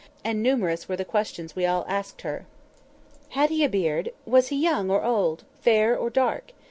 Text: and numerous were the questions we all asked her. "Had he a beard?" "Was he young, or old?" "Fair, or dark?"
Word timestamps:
and 0.23 0.41
numerous 0.41 0.89
were 0.89 0.95
the 0.95 1.05
questions 1.05 1.55
we 1.55 1.63
all 1.63 1.85
asked 1.87 2.23
her. 2.23 2.47
"Had 3.37 3.51
he 3.51 3.63
a 3.63 3.69
beard?" 3.69 4.11
"Was 4.25 4.47
he 4.47 4.55
young, 4.59 4.89
or 4.89 5.03
old?" 5.03 5.43
"Fair, 5.61 5.95
or 5.95 6.09
dark?" 6.09 6.53